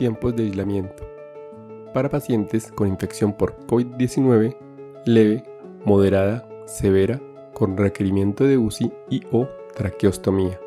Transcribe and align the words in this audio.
tiempos 0.00 0.34
de 0.34 0.44
aislamiento 0.44 1.06
para 1.92 2.08
pacientes 2.08 2.72
con 2.72 2.88
infección 2.88 3.34
por 3.34 3.58
COVID-19 3.66 4.56
leve, 5.04 5.44
moderada, 5.84 6.48
severa, 6.66 7.20
con 7.52 7.76
requerimiento 7.76 8.44
de 8.44 8.56
UCI 8.56 8.90
y 9.10 9.20
o 9.30 9.46
traqueostomía. 9.76 10.58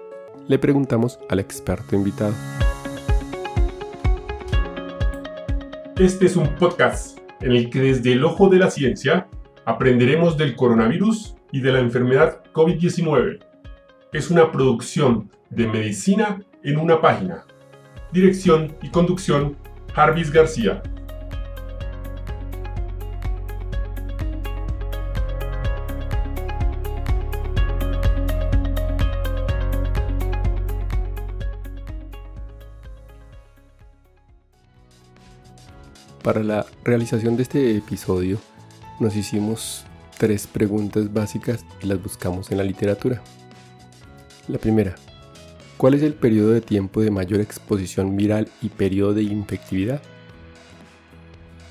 Le 0.47 0.59
preguntamos 0.59 1.17
al 1.29 1.39
experto 1.39 1.95
invitado. 1.95 2.33
Este 5.97 6.27
es 6.27 6.35
un 6.35 6.53
podcast 6.55 7.17
en 7.41 7.53
el 7.53 7.71
que 7.71 7.79
desde 7.79 8.11
el 8.11 8.23
ojo 8.23 8.49
de 8.49 8.59
la 8.59 8.69
ciencia 8.69 9.29
aprenderemos 9.65 10.37
del 10.37 10.55
coronavirus 10.55 11.35
y 11.51 11.61
de 11.61 11.71
la 11.71 11.79
enfermedad 11.79 12.43
COVID-19. 12.53 13.39
Es 14.11 14.29
una 14.29 14.51
producción 14.51 15.31
de 15.49 15.67
medicina 15.67 16.43
en 16.61 16.77
una 16.77 17.01
página. 17.01 17.45
Dirección 18.13 18.75
y 18.83 18.89
conducción, 18.89 19.57
Jarvis 19.95 20.31
García. 20.31 20.83
Para 36.21 36.43
la 36.43 36.67
realización 36.83 37.35
de 37.35 37.41
este 37.41 37.75
episodio 37.75 38.37
nos 38.99 39.15
hicimos 39.15 39.85
tres 40.19 40.45
preguntas 40.45 41.11
básicas 41.11 41.65
y 41.81 41.87
las 41.87 42.01
buscamos 42.01 42.51
en 42.51 42.59
la 42.59 42.63
literatura. 42.63 43.23
La 44.47 44.59
primera, 44.59 44.93
¿cuál 45.77 45.93
es 45.93 46.03
el 46.03 46.13
periodo 46.13 46.51
de 46.51 46.61
tiempo 46.61 47.01
de 47.01 47.11
mayor 47.11 47.41
exposición 47.41 48.15
viral 48.15 48.47
y 48.61 48.69
periodo 48.69 49.13
de 49.13 49.23
infectividad? 49.23 50.01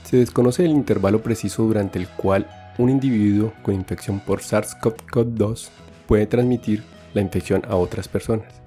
Se 0.05 0.17
desconoce 0.19 0.65
el 0.65 0.71
intervalo 0.71 1.23
preciso 1.23 1.63
durante 1.63 1.99
el 1.99 2.09
cual 2.09 2.47
un 2.79 2.91
individuo 2.91 3.53
con 3.63 3.75
infección 3.75 4.21
por 4.21 4.41
SARS-CoV-2 4.41 5.69
puede 6.07 6.27
transmitir 6.27 6.83
la 7.15 7.21
infección 7.21 7.63
a 7.69 7.77
otras 7.77 8.09
personas. 8.09 8.63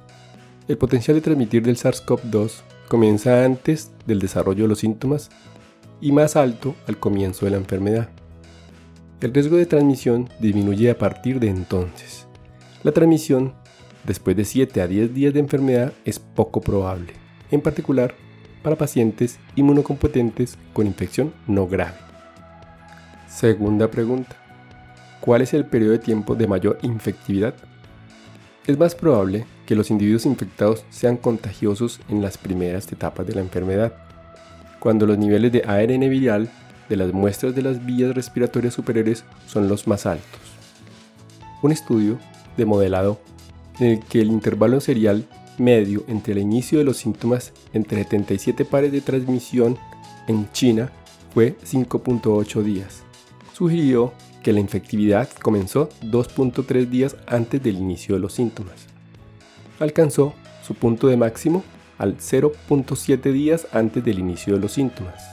El 0.68 0.78
potencial 0.78 1.16
de 1.16 1.22
transmitir 1.22 1.64
del 1.64 1.78
SARS-CoV-2 1.78 2.62
comienza 2.88 3.46
antes 3.46 3.92
del 4.06 4.20
desarrollo 4.20 4.64
de 4.64 4.70
los 4.70 4.80
síntomas 4.80 5.30
y 6.02 6.12
más 6.12 6.36
alto 6.36 6.76
al 6.88 6.98
comienzo 6.98 7.46
de 7.46 7.52
la 7.52 7.58
enfermedad. 7.58 8.10
El 9.22 9.34
riesgo 9.34 9.58
de 9.58 9.66
transmisión 9.66 10.30
disminuye 10.40 10.90
a 10.90 10.98
partir 10.98 11.40
de 11.40 11.50
entonces. 11.50 12.28
La 12.84 12.92
transmisión 12.92 13.54
después 14.06 14.36
de 14.36 14.46
7 14.46 14.82
a 14.82 14.88
10 14.88 15.14
días 15.14 15.34
de 15.34 15.40
enfermedad 15.40 15.94
es 16.06 16.20
poco 16.20 16.62
probable, 16.62 17.14
en 17.52 17.62
particular 17.62 18.16
para 18.64 18.76
pacientes 18.76 19.40
inmunocompetentes 19.56 20.58
con 20.74 20.88
infección 20.88 21.34
no 21.48 21.68
grave. 21.68 21.98
Segunda 23.28 23.92
pregunta. 23.92 24.36
¿Cuál 25.22 25.42
es 25.42 25.54
el 25.54 25.66
periodo 25.66 25.92
de 25.92 26.00
tiempo 26.00 26.36
de 26.36 26.48
mayor 26.48 26.80
infectividad? 26.82 27.56
Es 28.66 28.78
más 28.78 28.96
probable 28.96 29.46
que 29.66 29.76
los 29.76 29.92
individuos 29.92 30.26
infectados 30.26 30.86
sean 30.90 31.18
contagiosos 31.18 32.00
en 32.10 32.22
las 32.22 32.38
primeras 32.38 32.92
etapas 32.92 33.28
de 33.28 33.36
la 33.36 33.42
enfermedad, 33.42 33.94
cuando 34.80 35.06
los 35.06 35.18
niveles 35.18 35.52
de 35.52 35.64
ARN 35.66 36.10
viral 36.10 36.50
de 36.90 36.96
las 36.96 37.14
muestras 37.14 37.56
de 37.56 37.62
las 37.62 37.86
vías 37.86 38.14
respiratorias 38.16 38.74
superiores 38.74 39.24
son 39.48 39.68
los 39.68 39.88
más 39.88 40.06
altos. 40.06 40.40
Un 41.62 41.72
estudio 41.72 42.20
de 42.58 42.66
modelado 42.66 43.20
en 43.80 43.88
el 43.88 44.00
que 44.00 44.22
el 44.22 44.28
intervalo 44.28 44.80
serial 44.80 45.26
medio 45.58 46.04
entre 46.08 46.34
el 46.34 46.40
inicio 46.40 46.78
de 46.78 46.84
los 46.84 46.98
síntomas 46.98 47.54
entre 47.74 48.04
77 48.04 48.66
pares 48.66 48.92
de 48.92 49.02
transmisión 49.02 49.78
en 50.28 50.52
China 50.52 50.92
fue 51.34 51.56
5.8 51.64 52.64
días. 52.64 53.04
Sugirió 53.54 54.14
que 54.44 54.54
la 54.54 54.60
infectividad 54.60 55.30
comenzó 55.42 55.90
2.3 56.04 56.88
días 56.88 57.16
antes 57.28 57.62
del 57.64 57.78
inicio 57.78 58.16
de 58.16 58.22
los 58.22 58.34
síntomas. 58.34 58.88
Alcanzó 59.80 60.34
su 60.66 60.76
punto 60.76 61.08
de 61.08 61.18
máximo 61.18 61.64
al 61.98 62.18
0.7 62.18 63.32
días 63.32 63.68
antes 63.72 64.04
del 64.04 64.20
inicio 64.20 64.54
de 64.54 64.60
los 64.60 64.74
síntomas 64.74 65.24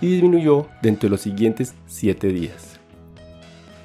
y 0.00 0.12
disminuyó 0.12 0.68
dentro 0.82 1.08
de 1.08 1.10
los 1.10 1.20
siguientes 1.20 1.74
7 1.86 2.28
días. 2.28 2.80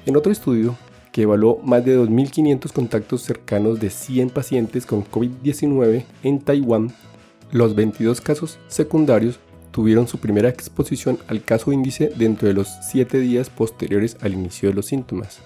En 0.06 0.16
otro 0.16 0.32
estudio, 0.32 0.76
que 1.16 1.22
evaluó 1.22 1.60
más 1.64 1.82
de 1.82 1.98
2.500 1.98 2.72
contactos 2.72 3.22
cercanos 3.22 3.80
de 3.80 3.88
100 3.88 4.28
pacientes 4.28 4.84
con 4.84 5.02
COVID-19 5.02 6.04
en 6.22 6.40
Taiwán, 6.40 6.92
los 7.52 7.74
22 7.74 8.20
casos 8.20 8.58
secundarios 8.68 9.40
tuvieron 9.70 10.08
su 10.08 10.18
primera 10.18 10.50
exposición 10.50 11.18
al 11.26 11.42
caso 11.42 11.72
índice 11.72 12.12
dentro 12.18 12.48
de 12.48 12.52
los 12.52 12.68
7 12.90 13.18
días 13.18 13.48
posteriores 13.48 14.18
al 14.20 14.34
inicio 14.34 14.68
de 14.68 14.74
los 14.74 14.84
síntomas, 14.84 15.40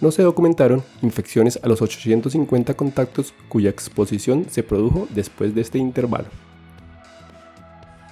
no 0.00 0.12
se 0.12 0.22
documentaron 0.22 0.84
infecciones 1.02 1.58
a 1.64 1.66
los 1.66 1.82
850 1.82 2.74
contactos 2.74 3.34
cuya 3.48 3.70
exposición 3.70 4.46
se 4.48 4.62
produjo 4.62 5.08
después 5.10 5.56
de 5.56 5.62
este 5.62 5.78
intervalo. 5.78 6.28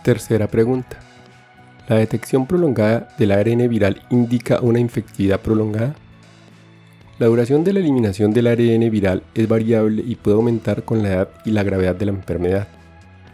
Tercera 0.03 0.48
pregunta. 0.48 0.98
¿La 1.87 1.94
detección 1.94 2.48
prolongada 2.48 3.15
del 3.21 3.31
ARN 3.31 3.69
viral 3.69 4.03
indica 4.10 4.59
una 4.62 4.81
infectividad 4.81 5.38
prolongada? 5.38 5.94
La 7.19 7.28
duración 7.28 7.65
de 7.65 7.72
la 7.72 7.81
eliminación 7.81 8.34
del 8.34 8.47
ARN 8.47 8.91
viral 8.91 9.22
es 9.34 9.49
variable 9.49 10.04
y 10.06 10.16
puede 10.16 10.37
aumentar 10.37 10.84
con 10.84 11.03
la 11.03 11.09
edad 11.09 11.28
y 11.47 11.50
la 11.50 11.62
gravedad 11.62 11.94
de 11.97 12.04
la 12.04 12.12
enfermedad. 12.12 12.69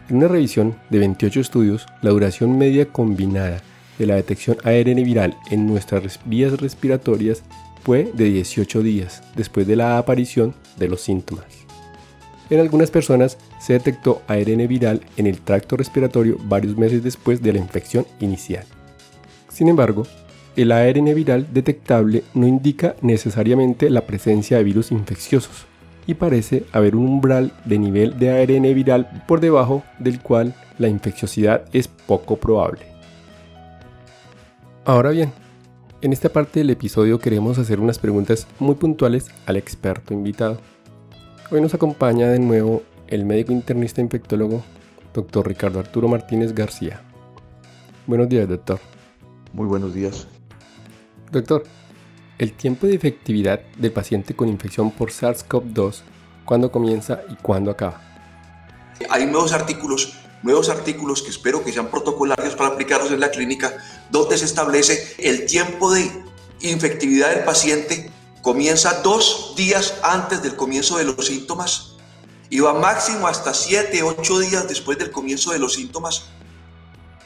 En 0.07 0.17
una 0.17 0.29
revisión 0.29 0.77
de 0.89 0.99
28 0.99 1.41
estudios, 1.41 1.85
la 2.01 2.11
duración 2.11 2.57
media 2.57 2.85
combinada 2.85 3.61
de 3.99 4.05
la 4.05 4.15
detección 4.15 4.55
ARN 4.63 5.03
viral 5.03 5.35
en 5.51 5.67
nuestras 5.67 6.21
vías 6.23 6.57
respiratorias 6.61 7.43
fue 7.83 8.09
de 8.13 8.23
18 8.23 8.83
días 8.83 9.21
después 9.35 9.67
de 9.67 9.75
la 9.75 9.97
aparición 9.97 10.53
de 10.77 10.87
los 10.87 11.01
síntomas. 11.01 11.45
En 12.49 12.61
algunas 12.61 12.89
personas 12.89 13.37
se 13.59 13.73
detectó 13.73 14.21
ARN 14.29 14.65
viral 14.65 15.01
en 15.17 15.27
el 15.27 15.41
tracto 15.41 15.75
respiratorio 15.75 16.37
varios 16.45 16.77
meses 16.77 17.03
después 17.03 17.41
de 17.41 17.51
la 17.51 17.59
infección 17.59 18.05
inicial. 18.21 18.63
Sin 19.49 19.67
embargo, 19.67 20.07
el 20.55 20.71
ARN 20.71 21.15
viral 21.15 21.47
detectable 21.51 22.23
no 22.33 22.47
indica 22.47 22.95
necesariamente 23.01 23.89
la 23.89 24.01
presencia 24.01 24.57
de 24.57 24.63
virus 24.63 24.91
infecciosos 24.91 25.65
y 26.05 26.13
parece 26.15 26.65
haber 26.71 26.95
un 26.95 27.07
umbral 27.07 27.53
de 27.65 27.79
nivel 27.79 28.19
de 28.19 28.29
ARN 28.29 28.63
viral 28.75 29.23
por 29.27 29.39
debajo 29.39 29.83
del 29.99 30.19
cual 30.19 30.53
la 30.77 30.89
infecciosidad 30.89 31.65
es 31.73 31.87
poco 31.87 32.37
probable. 32.37 32.81
Ahora 34.85 35.11
bien, 35.11 35.31
en 36.01 36.11
esta 36.11 36.29
parte 36.29 36.59
del 36.59 36.69
episodio 36.69 37.19
queremos 37.19 37.57
hacer 37.57 37.79
unas 37.79 37.97
preguntas 37.97 38.47
muy 38.59 38.75
puntuales 38.75 39.31
al 39.45 39.55
experto 39.55 40.13
invitado. 40.13 40.59
Hoy 41.49 41.61
nos 41.61 41.73
acompaña 41.73 42.27
de 42.27 42.39
nuevo 42.39 42.83
el 43.07 43.25
médico 43.25 43.53
internista 43.53 44.01
infectólogo, 44.01 44.61
doctor 45.13 45.47
Ricardo 45.47 45.79
Arturo 45.79 46.07
Martínez 46.07 46.53
García. 46.53 47.01
Buenos 48.05 48.27
días, 48.27 48.49
doctor. 48.49 48.79
Muy 49.53 49.67
buenos 49.67 49.93
días. 49.93 50.27
Doctor, 51.31 51.63
el 52.37 52.53
tiempo 52.53 52.87
de 52.87 52.95
efectividad 52.95 53.61
del 53.77 53.91
paciente 53.91 54.35
con 54.35 54.47
infección 54.49 54.91
por 54.91 55.11
SARS-CoV-2, 55.11 56.01
¿cuándo 56.45 56.71
comienza 56.71 57.21
y 57.29 57.35
cuándo 57.35 57.71
acaba? 57.71 58.01
Hay 59.09 59.25
nuevos 59.25 59.53
artículos 59.53 60.13
nuevos 60.43 60.69
artículos 60.69 61.21
que 61.21 61.29
espero 61.29 61.63
que 61.63 61.71
sean 61.71 61.87
protocolarios 61.87 62.55
para 62.55 62.71
aplicarlos 62.71 63.11
en 63.11 63.21
la 63.21 63.31
clínica, 63.31 63.73
donde 64.11 64.37
se 64.37 64.45
establece 64.45 65.15
el 65.17 65.45
tiempo 65.45 65.91
de 65.91 66.11
infectividad 66.61 67.33
del 67.33 67.45
paciente 67.45 68.11
comienza 68.41 69.01
dos 69.01 69.53
días 69.55 69.95
antes 70.03 70.43
del 70.43 70.55
comienzo 70.55 70.97
de 70.97 71.05
los 71.05 71.25
síntomas 71.25 71.93
y 72.49 72.59
va 72.59 72.73
máximo 72.73 73.25
hasta 73.25 73.53
7, 73.53 74.03
8 74.03 74.39
días 74.39 74.67
después 74.67 74.97
del 74.97 75.11
comienzo 75.11 75.51
de 75.53 75.59
los 75.59 75.73
síntomas 75.73 76.25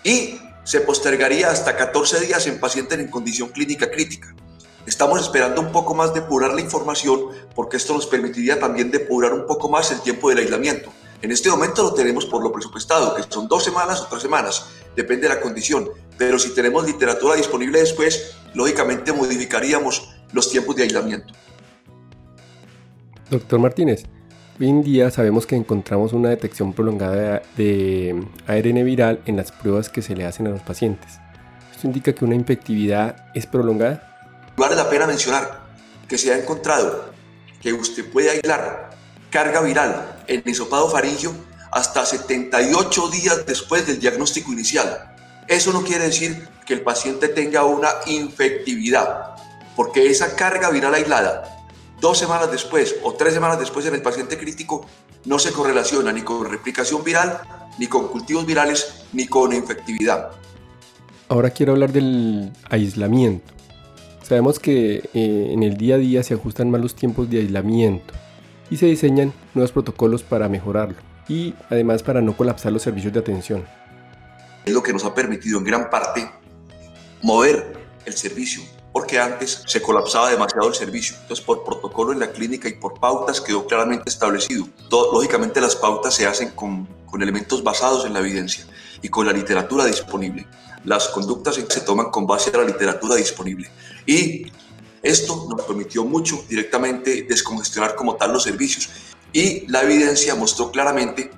y 0.04 0.39
se 0.68 0.81
postergaría 0.81 1.50
hasta 1.50 1.78
14 1.78 2.19
días 2.19 2.46
en 2.46 2.60
pacientes 2.60 3.00
en 3.00 3.08
condición 3.08 3.48
clínica 3.48 3.90
crítica. 3.90 4.36
Estamos 4.86 5.22
esperando 5.22 5.62
un 5.62 5.72
poco 5.72 5.96
más 5.96 6.14
depurar 6.14 6.54
la 6.54 6.60
información 6.60 7.30
porque 7.56 7.78
esto 7.78 7.94
nos 7.94 8.06
permitiría 8.06 8.60
también 8.60 8.92
depurar 8.92 9.31
un 9.34 9.48
poco 9.48 9.69
más 9.69 9.94
el 9.94 10.02
tiempo 10.02 10.28
del 10.28 10.40
aislamiento. 10.40 10.92
En 11.22 11.31
este 11.31 11.50
momento 11.50 11.84
lo 11.84 11.94
tenemos 11.94 12.25
por 12.25 12.44
lo 12.44 12.52
presupuestado, 12.52 13.16
que 13.16 13.24
son 13.24 13.48
dos 13.48 13.64
semanas 13.64 14.02
o 14.02 14.08
tres 14.08 14.22
semanas, 14.22 14.66
depende 14.94 15.30
de 15.30 15.36
la 15.36 15.40
condición. 15.40 15.90
Pero 16.18 16.38
si 16.38 16.54
tenemos 16.54 16.86
literatura 16.86 17.36
disponible 17.36 17.80
después, 17.80 18.36
lógicamente 18.54 19.14
modificaríamos 19.14 20.16
los 20.34 20.50
tiempos 20.50 20.75
de 20.75 20.84
aislamiento. 20.84 21.34
Doctor 23.30 23.60
Martínez, 23.60 24.04
hoy 24.59 24.69
en 24.69 24.83
día 24.83 25.12
sabemos 25.12 25.45
que 25.45 25.56
encontramos 25.56 26.13
una 26.13 26.30
detección 26.30 26.74
prolongada 26.74 27.44
de 27.56 28.25
ARN 28.48 28.86
viral 28.86 29.21
en 29.25 29.38
las 29.38 29.51
pruebas 29.51 29.89
que 29.89 30.01
se 30.01 30.15
le 30.15 30.25
hacen 30.25 30.48
a 30.48 30.50
los 30.50 30.62
pacientes. 30.62 31.19
¿Esto 31.71 31.88
indica 31.88 32.13
que 32.13 32.25
una 32.25 32.36
infectividad 32.36 33.27
es 33.36 33.45
prolongada? 33.45 34.18
Vale 34.56 34.75
la 34.75 34.89
pena 34.89 35.06
mencionar 35.06 35.62
que 36.07 36.18
se 36.18 36.33
ha 36.33 36.38
encontrado 36.38 37.12
que 37.62 37.74
usted 37.74 38.09
puede 38.12 38.31
aislar 38.31 38.89
carga 39.30 39.62
viral 39.62 40.24
en 40.27 40.42
hisopado 40.45 40.89
faringio 40.89 41.31
hasta 41.71 42.06
78 42.06 43.09
días 43.09 43.45
después 43.45 43.86
del 43.86 44.00
diagnóstico 44.00 44.51
inicial. 44.51 45.15
Eso 45.48 45.71
no 45.71 45.83
quiere 45.83 46.06
decir 46.06 46.48
que 46.65 46.74
el 46.74 46.81
paciente 46.81 47.27
tenga 47.27 47.63
una 47.63 47.89
infectividad, 48.07 49.36
porque 49.75 50.09
esa 50.09 50.36
carga 50.36 50.69
viral 50.71 50.95
aislada, 50.95 51.56
dos 51.99 52.17
semanas 52.17 52.51
después 52.51 52.95
o 53.03 53.13
tres 53.13 53.33
semanas 53.33 53.59
después 53.59 53.85
en 53.85 53.95
el 53.95 54.01
paciente 54.01 54.38
crítico, 54.38 54.85
no 55.25 55.39
se 55.39 55.51
correlaciona 55.51 56.11
ni 56.11 56.21
con 56.21 56.49
replicación 56.49 57.03
viral, 57.03 57.41
ni 57.77 57.88
con 57.88 58.07
cultivos 58.07 58.45
virales, 58.45 59.05
ni 59.13 59.27
con 59.27 59.53
infectividad. 59.53 60.31
Ahora 61.29 61.49
quiero 61.49 61.73
hablar 61.73 61.91
del 61.91 62.53
aislamiento. 62.69 63.53
Sabemos 64.23 64.59
que 64.59 65.09
eh, 65.13 65.49
en 65.51 65.63
el 65.63 65.77
día 65.77 65.95
a 65.95 65.97
día 65.97 66.23
se 66.23 66.33
ajustan 66.33 66.69
más 66.69 66.81
los 66.81 66.95
tiempos 66.95 67.29
de 67.29 67.39
aislamiento 67.39 68.13
y 68.69 68.77
se 68.77 68.85
diseñan 68.85 69.33
nuevos 69.53 69.71
protocolos 69.71 70.23
para 70.23 70.49
mejorarlo 70.49 70.97
y 71.27 71.53
además 71.69 72.03
para 72.03 72.21
no 72.21 72.35
colapsar 72.35 72.71
los 72.71 72.81
servicios 72.81 73.13
de 73.13 73.19
atención. 73.19 73.65
Es 74.65 74.73
lo 74.73 74.83
que 74.83 74.94
nos 74.94 75.05
ha 75.05 75.13
permitido 75.13 75.59
en 75.59 75.65
gran 75.65 75.89
parte 75.89 76.29
mover 77.21 77.73
el 78.05 78.13
servicio, 78.13 78.61
porque 78.92 79.19
antes 79.19 79.63
se 79.66 79.81
colapsaba 79.81 80.30
demasiado 80.30 80.68
el 80.68 80.75
servicio. 80.75 81.16
Entonces, 81.22 81.45
por 81.45 81.63
protocolo 81.63 82.13
en 82.13 82.19
la 82.19 82.31
clínica 82.31 82.68
y 82.68 82.74
por 82.74 83.00
pautas 83.00 83.42
quedó 83.42 83.66
claramente 83.68 84.10
establecido. 84.10 84.68
lógicamente, 84.89 85.62
las 85.62 85.75
pautas 85.75 86.16
se 86.16 86.25
hacen 86.25 86.51
con, 86.51 86.88
con 87.06 87.22
elementos 87.22 87.63
basados 87.63 88.06
en 88.06 88.13
la 88.13 88.19
evidencia 88.19 88.66
y 89.01 89.10
con 89.10 89.25
la 89.25 89.34
literatura 89.34 89.86
disponible. 89.86 90.48
Las 90.84 91.10
conductas 91.10 91.56
se 91.56 91.81
toman 91.81 92.10
con 92.10 92.25
base 92.25 92.50
a 92.54 92.57
la 92.57 92.63
literatura 92.63 93.16
disponible. 93.16 93.69
Y 94.06 94.51
esto 95.01 95.48
nos 95.50 95.66
permitió 95.66 96.04
mucho 96.04 96.44
directamente 96.50 97.24
descongestionar 97.24 97.95
como 97.95 98.16
tal 98.16 98.33
los 98.33 98.44
servicios. 98.44 98.90
Y 99.33 99.68
la 99.68 99.83
evidencia 99.83 100.36
mostró 100.36 100.72
claramente 100.72 101.30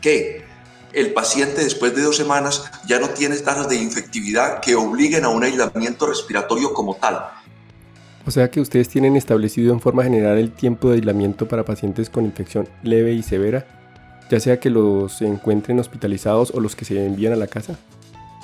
que 0.00 0.44
el 0.94 1.12
paciente 1.12 1.64
después 1.64 1.94
de 1.94 2.02
dos 2.02 2.16
semanas 2.16 2.64
ya 2.86 2.98
no 2.98 3.10
tiene 3.10 3.36
tasas 3.36 3.68
de 3.68 3.76
infectividad 3.76 4.60
que 4.60 4.74
obliguen 4.74 5.24
a 5.24 5.28
un 5.28 5.44
aislamiento 5.44 6.06
respiratorio 6.06 6.72
como 6.72 6.96
tal. 6.96 7.24
O 8.26 8.30
sea 8.30 8.50
que 8.50 8.60
ustedes 8.60 8.88
tienen 8.88 9.16
establecido 9.16 9.72
en 9.72 9.80
forma 9.80 10.04
general 10.04 10.38
el 10.38 10.52
tiempo 10.52 10.88
de 10.88 10.96
aislamiento 10.96 11.46
para 11.46 11.64
pacientes 11.64 12.08
con 12.08 12.24
infección 12.24 12.68
leve 12.82 13.12
y 13.12 13.22
severa, 13.22 13.66
ya 14.30 14.40
sea 14.40 14.58
que 14.58 14.70
los 14.70 15.20
encuentren 15.20 15.78
hospitalizados 15.78 16.50
o 16.54 16.60
los 16.60 16.74
que 16.74 16.84
se 16.84 17.04
envían 17.04 17.34
a 17.34 17.36
la 17.36 17.46
casa. 17.46 17.78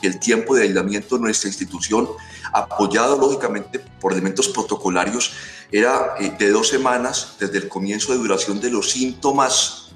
El 0.02 0.18
tiempo 0.18 0.54
de 0.54 0.64
aislamiento 0.64 1.16
en 1.16 1.22
nuestra 1.22 1.48
institución, 1.48 2.08
apoyado 2.52 3.18
lógicamente 3.18 3.80
por 4.00 4.12
elementos 4.12 4.48
protocolarios, 4.48 5.32
era 5.70 6.14
eh, 6.18 6.32
de 6.38 6.50
dos 6.50 6.68
semanas 6.68 7.36
desde 7.38 7.58
el 7.58 7.68
comienzo 7.68 8.12
de 8.12 8.18
duración 8.18 8.60
de 8.60 8.70
los 8.70 8.90
síntomas 8.90 9.90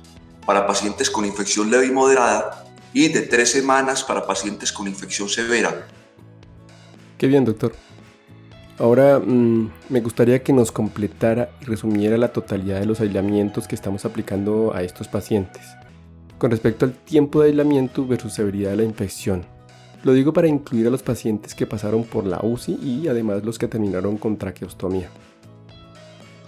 para 0.47 0.67
pacientes 0.67 1.11
con 1.11 1.25
infección 1.25 1.71
leve 1.71 1.87
y 1.87 1.91
moderada 1.91 2.65
y 2.93 3.09
de 3.09 3.23
tres 3.23 3.51
semanas 3.51 4.05
para 4.05 4.27
pacientes 4.27 4.73
con 4.73 4.87
infección 4.87 5.29
severa. 5.29 5.87
Qué 7.19 7.27
bien, 7.27 7.45
doctor. 7.45 7.75
Ahora 8.79 9.21
mm, 9.21 9.71
me 9.89 10.01
gustaría 10.01 10.43
que 10.43 10.53
nos 10.53 10.73
completara 10.73 11.51
y 11.61 11.65
resumiera 11.65 12.17
la 12.17 12.33
totalidad 12.33 12.81
de 12.81 12.87
los 12.87 13.01
aislamientos 13.01 13.69
que 13.69 13.75
estamos 13.75 14.05
aplicando 14.05 14.73
a 14.75 14.83
estos 14.83 15.09
pacientes. 15.09 15.63
Con 16.39 16.51
respecto 16.51 16.85
al 16.85 16.93
tiempo 16.93 17.41
de 17.41 17.49
aislamiento 17.49 18.07
versus 18.07 18.35
severidad 18.35 18.71
de 18.71 18.79
la 18.79 18.83
infección. 18.85 19.47
Lo 20.03 20.13
digo 20.13 20.33
para 20.33 20.49
incluir 20.49 20.87
a 20.87 20.91
los 20.91 21.03
pacientes 21.03 21.55
que 21.55 21.67
pasaron 21.67 22.05
por 22.05 22.27
la 22.27 22.41
UCI 22.43 22.79
y 22.83 23.09
además 23.09 23.45
los 23.45 23.59
que 23.59 23.69
terminaron 23.69 24.19
con 24.19 24.37
traqueostomía. 24.37 25.09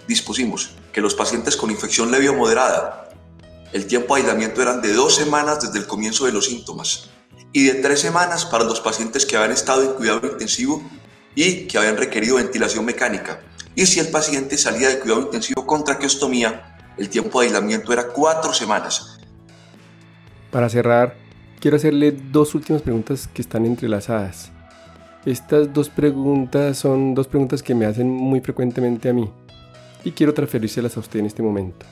Dispusimos 0.07 0.75
que 0.93 1.01
los 1.01 1.15
pacientes 1.15 1.57
con 1.57 1.71
infección 1.71 2.11
leve 2.11 2.29
o 2.29 2.35
moderada 2.35 3.06
el 3.73 3.85
tiempo 3.85 4.15
de 4.15 4.21
aislamiento 4.21 4.61
eran 4.61 4.81
de 4.81 4.93
dos 4.93 5.15
semanas 5.15 5.61
desde 5.61 5.79
el 5.79 5.87
comienzo 5.87 6.25
de 6.25 6.31
los 6.31 6.45
síntomas 6.45 7.09
y 7.51 7.65
de 7.65 7.75
tres 7.75 7.99
semanas 7.99 8.45
para 8.45 8.63
los 8.63 8.79
pacientes 8.81 9.25
que 9.25 9.35
habían 9.35 9.51
estado 9.51 9.83
en 9.83 9.93
cuidado 9.93 10.21
intensivo 10.23 10.81
y 11.35 11.67
que 11.67 11.77
habían 11.77 11.97
requerido 11.97 12.37
ventilación 12.37 12.85
mecánica. 12.85 13.41
Y 13.75 13.85
si 13.85 13.99
el 13.99 14.07
paciente 14.07 14.57
salía 14.57 14.89
de 14.89 14.99
cuidado 14.99 15.21
intensivo 15.21 15.65
con 15.65 15.83
traqueostomía, 15.83 16.77
el 16.97 17.09
tiempo 17.09 17.39
de 17.39 17.47
aislamiento 17.47 17.93
era 17.93 18.07
cuatro 18.07 18.53
semanas. 18.53 19.19
Para 20.51 20.69
cerrar, 20.69 21.15
quiero 21.59 21.77
hacerle 21.77 22.11
dos 22.11 22.55
últimas 22.55 22.81
preguntas 22.81 23.29
que 23.31 23.41
están 23.41 23.65
entrelazadas. 23.65 24.51
Estas 25.25 25.73
dos 25.73 25.89
preguntas 25.89 26.77
son 26.77 27.13
dos 27.13 27.27
preguntas 27.27 27.61
que 27.61 27.75
me 27.75 27.85
hacen 27.85 28.09
muy 28.09 28.39
frecuentemente 28.39 29.09
a 29.09 29.13
mí 29.13 29.29
y 30.03 30.11
quiero 30.11 30.33
transferírselas 30.33 30.95
a 30.95 31.01
usted 31.01 31.19
en 31.19 31.25
este 31.25 31.43
momento. 31.43 31.85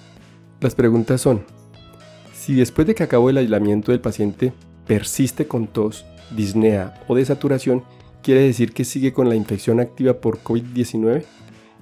Las 0.61 0.73
preguntas 0.73 1.21
son, 1.21 1.45
si 2.45 2.53
después 2.53 2.85
de 2.85 2.93
que 2.93 3.01
acabó 3.01 3.31
el 3.31 3.37
aislamiento 3.37 3.91
del 3.91 4.01
paciente 4.01 4.53
persiste 4.85 5.47
con 5.47 5.65
tos, 5.65 6.05
disnea 6.29 6.93
o 7.07 7.15
desaturación, 7.15 7.83
quiere 8.21 8.41
decir 8.41 8.71
que 8.71 8.85
sigue 8.85 9.13
con 9.13 9.29
la 9.29 9.35
infección 9.35 9.79
activa 9.79 10.13
por 10.13 10.43
COVID-19 10.43 11.25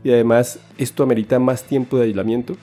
y 0.06 0.14
además 0.14 0.60
esto 0.78 1.04
amerita 1.04 1.38
más 1.38 1.64
tiempo 1.64 1.98
de 1.98 2.06
aislamiento. 2.06 2.56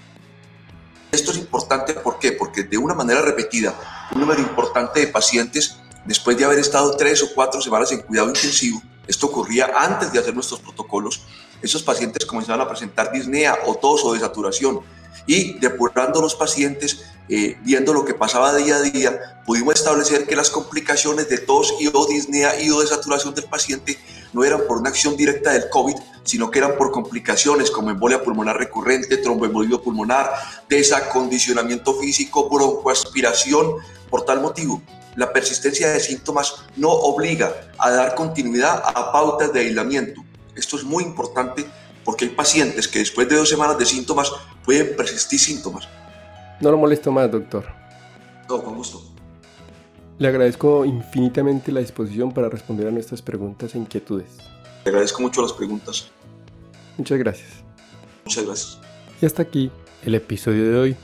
Esto 1.12 1.32
es 1.32 1.36
importante 1.36 1.92
¿por 1.92 2.16
porque 2.38 2.62
de 2.62 2.78
una 2.78 2.94
manera 2.94 3.20
repetida, 3.20 3.74
un 4.14 4.22
número 4.22 4.40
importante 4.40 5.00
de 5.00 5.08
pacientes, 5.08 5.76
después 6.06 6.38
de 6.38 6.46
haber 6.46 6.58
estado 6.58 6.96
tres 6.96 7.22
o 7.22 7.34
cuatro 7.34 7.60
semanas 7.60 7.92
en 7.92 8.00
cuidado 8.00 8.28
intensivo, 8.28 8.80
esto 9.06 9.26
ocurría 9.26 9.72
antes 9.76 10.10
de 10.10 10.20
hacer 10.20 10.34
nuestros 10.34 10.60
protocolos, 10.60 11.26
esos 11.60 11.82
pacientes 11.82 12.24
comenzaban 12.24 12.62
a 12.62 12.68
presentar 12.68 13.12
disnea 13.12 13.58
o 13.66 13.74
tos 13.74 14.02
o 14.06 14.14
desaturación 14.14 14.80
y 15.26 15.58
depurando 15.58 16.20
los 16.20 16.34
pacientes, 16.34 17.04
eh, 17.28 17.56
viendo 17.62 17.92
lo 17.92 18.04
que 18.04 18.14
pasaba 18.14 18.54
día 18.56 18.76
a 18.76 18.82
día, 18.82 19.42
pudimos 19.46 19.74
establecer 19.74 20.26
que 20.26 20.34
las 20.34 20.50
complicaciones 20.50 21.28
de 21.28 21.38
tos 21.38 21.74
o 21.92 22.06
disnea 22.06 22.60
y 22.60 22.70
o 22.70 22.80
desaturación 22.80 23.34
del 23.34 23.44
paciente 23.44 23.98
no 24.32 24.44
eran 24.44 24.62
por 24.66 24.78
una 24.78 24.90
acción 24.90 25.16
directa 25.16 25.52
del 25.52 25.68
COVID, 25.70 25.94
sino 26.24 26.50
que 26.50 26.58
eran 26.58 26.76
por 26.76 26.90
complicaciones 26.90 27.70
como 27.70 27.90
embolia 27.90 28.22
pulmonar 28.22 28.56
recurrente, 28.56 29.16
tromboembolio 29.16 29.82
pulmonar, 29.82 30.30
desacondicionamiento 30.68 31.94
físico, 31.98 32.48
broncoaspiración. 32.48 33.76
Por 34.08 34.24
tal 34.24 34.40
motivo, 34.40 34.82
la 35.16 35.32
persistencia 35.32 35.90
de 35.90 36.00
síntomas 36.00 36.54
no 36.76 36.88
obliga 36.90 37.70
a 37.78 37.90
dar 37.90 38.14
continuidad 38.14 38.82
a 38.84 39.12
pautas 39.12 39.52
de 39.52 39.60
aislamiento. 39.60 40.22
Esto 40.54 40.76
es 40.76 40.84
muy 40.84 41.04
importante 41.04 41.66
porque 42.04 42.26
hay 42.26 42.30
pacientes 42.30 42.88
que 42.88 43.00
después 43.00 43.28
de 43.28 43.36
dos 43.36 43.48
semanas 43.48 43.78
de 43.78 43.86
síntomas 43.86 44.30
pueden 44.64 44.96
persistir 44.96 45.38
síntomas. 45.38 45.88
No 46.60 46.70
lo 46.70 46.76
molesto 46.76 47.10
más, 47.10 47.30
doctor. 47.30 47.66
No, 48.48 48.62
con 48.62 48.74
gusto. 48.74 49.02
Le 50.18 50.28
agradezco 50.28 50.84
infinitamente 50.84 51.72
la 51.72 51.80
disposición 51.80 52.32
para 52.32 52.48
responder 52.48 52.86
a 52.88 52.90
nuestras 52.90 53.22
preguntas 53.22 53.74
e 53.74 53.78
inquietudes. 53.78 54.36
Le 54.84 54.90
agradezco 54.90 55.22
mucho 55.22 55.40
las 55.40 55.52
preguntas. 55.52 56.10
Muchas 56.98 57.18
gracias. 57.18 57.48
Muchas 58.24 58.44
gracias. 58.44 58.78
Y 59.22 59.26
hasta 59.26 59.42
aquí 59.42 59.70
el 60.04 60.14
episodio 60.14 60.70
de 60.70 60.78
hoy. 60.78 60.96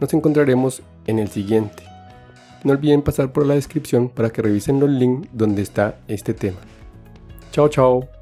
Nos 0.00 0.12
encontraremos 0.12 0.82
en 1.06 1.18
el 1.18 1.30
siguiente. 1.30 1.84
No 2.64 2.72
olviden 2.72 3.02
pasar 3.02 3.32
por 3.32 3.46
la 3.46 3.54
descripción 3.54 4.08
para 4.08 4.30
que 4.30 4.42
revisen 4.42 4.80
los 4.80 4.90
links 4.90 5.28
donde 5.32 5.62
está 5.62 6.00
este 6.08 6.34
tema. 6.34 6.58
Chao, 7.52 7.68
chao. 7.68 8.21